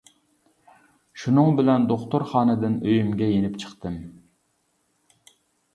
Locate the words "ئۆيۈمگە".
2.81-3.29